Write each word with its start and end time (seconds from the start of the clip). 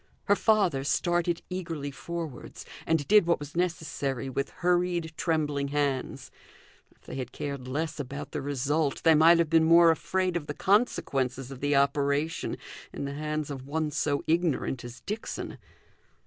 Her 0.23 0.35
father 0.35 0.83
started 0.83 1.43
eagerly 1.47 1.91
forwards, 1.91 2.65
and 2.87 3.07
did 3.07 3.27
what 3.27 3.37
was 3.37 3.55
necessary 3.55 4.31
with 4.31 4.49
hurried 4.49 5.13
trembling 5.15 5.67
hands. 5.67 6.31
If 6.89 7.01
they 7.01 7.13
had 7.17 7.31
cared 7.31 7.67
less 7.67 7.99
about 7.99 8.31
the 8.31 8.41
result, 8.41 9.03
they 9.03 9.13
might 9.13 9.37
have 9.37 9.51
been 9.51 9.63
more 9.65 9.91
afraid 9.91 10.35
of 10.35 10.47
the 10.47 10.55
consequences 10.55 11.51
of 11.51 11.59
the 11.59 11.75
operation 11.75 12.57
in 12.91 13.05
the 13.05 13.13
hands 13.13 13.51
of 13.51 13.67
one 13.67 13.91
so 13.91 14.23
ignorant 14.25 14.83
as 14.83 15.01
Dixon. 15.01 15.59